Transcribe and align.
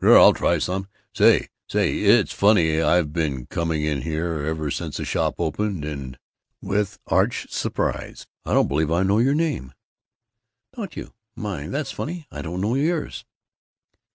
"Sure, 0.00 0.18
I'll 0.18 0.32
try 0.32 0.56
some. 0.56 0.88
Say 1.12 1.48
Say, 1.68 1.98
it's 1.98 2.32
funny; 2.32 2.80
I've 2.80 3.12
been 3.12 3.44
coming 3.44 3.82
here 4.00 4.42
ever 4.46 4.70
since 4.70 4.96
the 4.96 5.04
shop 5.04 5.34
opened 5.38 5.84
and" 5.84 6.18
With 6.62 6.98
arch 7.06 7.48
surprise." 7.50 8.26
I 8.46 8.54
don't 8.54 8.68
believe 8.68 8.90
I 8.90 9.02
know 9.02 9.18
your 9.18 9.34
name!" 9.34 9.74
"Don't 10.74 10.96
you? 10.96 11.12
My, 11.36 11.66
that's 11.66 11.92
funny! 11.92 12.26
I 12.30 12.40
don't 12.40 12.62
know 12.62 12.74
yours!" 12.74 13.26